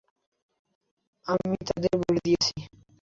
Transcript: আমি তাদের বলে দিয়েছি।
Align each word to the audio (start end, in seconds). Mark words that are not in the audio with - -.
আমি 1.25 1.57
তাদের 1.67 1.93
বলে 2.01 2.19
দিয়েছি। 2.25 2.53